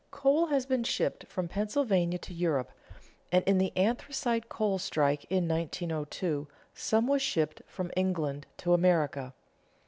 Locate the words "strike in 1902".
4.79-6.47